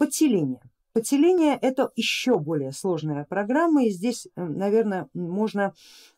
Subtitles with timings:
[0.00, 0.62] Подселение.
[0.94, 5.74] Подселение это еще более сложная программа и здесь, наверное, можно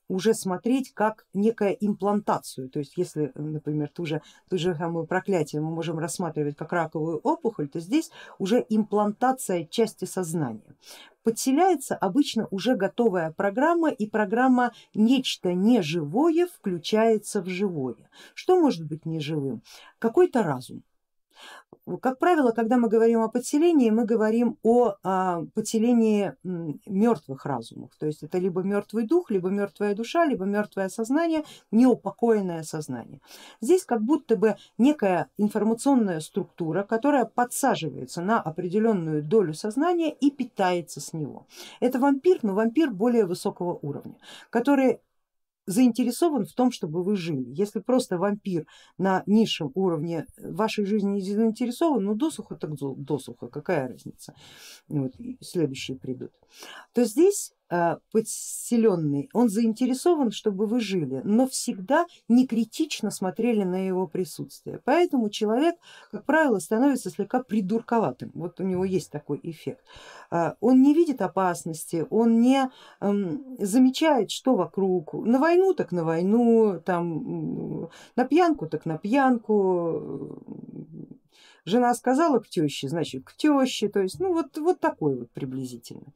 [0.06, 2.70] уже смотреть как некая имплантацию.
[2.70, 7.18] То есть если, например, ту же, ту же самую проклятие мы можем рассматривать как раковую
[7.24, 10.76] опухоль, то здесь уже имплантация части сознания.
[11.24, 18.08] Подселяется обычно уже готовая программа и программа нечто неживое включается в живое.
[18.34, 19.62] Что может быть неживым?
[19.98, 20.84] Какой-то разум
[22.00, 26.34] как правило, когда мы говорим о подселении, мы говорим о а, подселении
[26.86, 32.62] мертвых разумов, то есть это либо мертвый дух, либо мертвая душа, либо мертвое сознание, неупокоенное
[32.62, 33.20] сознание.
[33.60, 41.00] Здесь как будто бы некая информационная структура, которая подсаживается на определенную долю сознания и питается
[41.00, 41.46] с него.
[41.80, 44.16] Это вампир, но вампир более высокого уровня,
[44.50, 45.00] который
[45.66, 47.44] заинтересован в том, чтобы вы жили.
[47.48, 48.66] Если просто вампир
[48.98, 54.34] на низшем уровне вашей жизни не заинтересован, ну досуха так досуха, какая разница,
[54.88, 56.32] вот, следующие придут,
[56.92, 57.61] то здесь Э,
[58.12, 64.80] подселенный, он заинтересован, чтобы вы жили, но всегда не критично смотрели на его присутствие.
[64.84, 65.76] Поэтому человек,
[66.10, 68.30] как правило, становится слегка придурковатым.
[68.34, 69.84] Вот у него есть такой эффект.
[70.30, 75.14] Э, он не видит опасности, он не эм, замечает, что вокруг.
[75.14, 80.42] На войну так на войну, там, на пьянку так на пьянку,
[81.64, 86.12] Жена сказала к теще, значит к теще, то есть ну вот, вот такой вот приблизительно.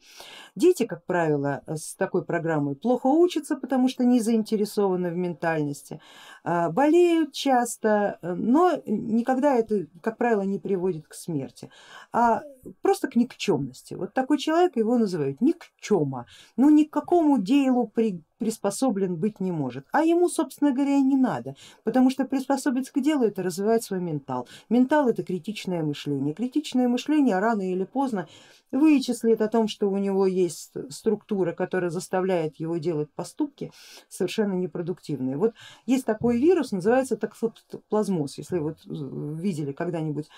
[0.56, 6.00] Дети, как правило, с такой программой плохо учатся, потому что не заинтересованы в ментальности,
[6.42, 11.70] а, болеют часто, но никогда это, как правило, не приводит к смерти,
[12.12, 12.42] а
[12.82, 13.94] просто к никчемности.
[13.94, 19.52] Вот такой человек его называют никчема, ну ни к какому делу при приспособлен быть не
[19.52, 24.00] может, а ему, собственно говоря, не надо, потому что приспособиться к делу это развивать свой
[24.00, 24.48] ментал.
[24.68, 26.34] Ментал это критичное мышление.
[26.34, 28.28] Критичное мышление рано или поздно
[28.70, 33.72] вычислит о том, что у него есть структура, которая заставляет его делать поступки
[34.08, 35.36] совершенно непродуктивные.
[35.36, 35.54] Вот
[35.86, 40.28] есть такой вирус, называется таксоплазмоз, если вот видели когда-нибудь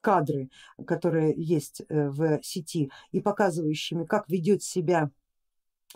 [0.00, 0.50] кадры,
[0.86, 5.10] которые есть э, в сети и показывающими, как ведет себя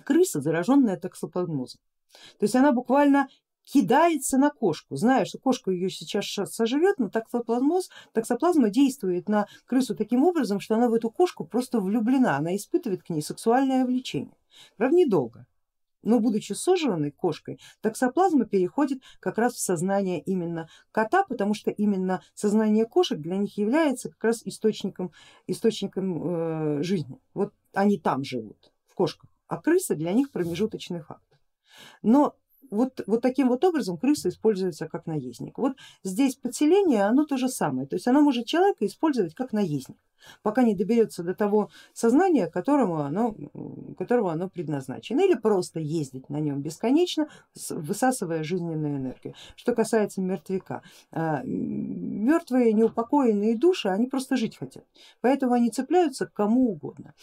[0.04, 1.80] крыса, зараженная токсоплазмозом.
[2.38, 3.28] То есть она буквально
[3.64, 9.94] кидается на кошку, зная, что кошка ее сейчас сожрет, но токсоплазмоз, токсоплазма действует на крысу
[9.94, 14.34] таким образом, что она в эту кошку просто влюблена, она испытывает к ней сексуальное влечение.
[14.76, 15.46] Правда недолго,
[16.02, 22.22] но будучи сожранной кошкой, токсоплазма переходит как раз в сознание именно кота, потому что именно
[22.34, 25.12] сознание кошек для них является как раз источником,
[25.46, 27.20] источником э, жизни.
[27.34, 31.38] Вот они там живут, в кошках а крыса для них промежуточный фактор.
[32.03, 32.37] Но
[32.71, 35.59] вот, вот таким вот образом крыса используется как наездник.
[35.59, 39.97] Вот здесь подселение, оно то же самое, то есть оно может человека использовать как наездник,
[40.44, 43.34] пока не доберется до того сознания, которому оно,
[43.99, 47.28] которого оно предназначено, или просто ездить на нем бесконечно,
[47.71, 49.34] высасывая жизненную энергию.
[49.56, 54.84] Что касается мертвяка, а, мертвые неупокоенные души, они просто жить хотят,
[55.21, 57.15] поэтому они цепляются к кому угодно.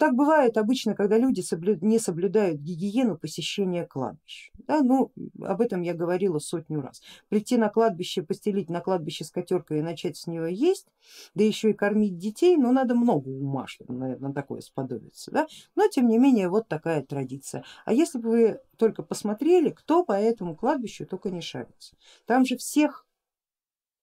[0.00, 1.42] Так бывает обычно, когда люди
[1.84, 4.50] не соблюдают гигиену посещения кладбищ.
[4.66, 5.12] Да, ну,
[5.42, 7.02] об этом я говорила сотню раз.
[7.28, 10.86] Прийти на кладбище, постелить на кладбище с котеркой и начать с нее есть,
[11.34, 15.30] да еще и кормить детей, ну надо много ума, чтобы наверное, такое сподобиться.
[15.32, 15.46] Да?
[15.76, 17.62] Но тем не менее вот такая традиция.
[17.84, 21.94] А если бы вы только посмотрели, кто по этому кладбищу только не шарится.
[22.24, 23.04] Там же всех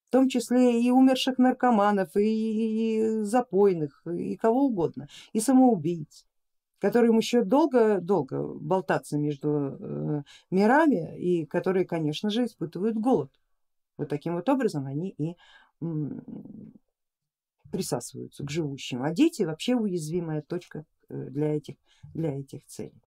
[0.08, 6.26] в том числе и умерших наркоманов, и запойных, и кого угодно, и самоубийц,
[6.80, 13.32] которым еще долго-долго болтаться между э, мирами и которые, конечно же, испытывают голод.
[13.98, 15.36] Вот таким вот образом они и
[17.72, 21.76] присасываются к живущим, а дети вообще уязвимая точка э, для этих,
[22.14, 23.02] для этих целей.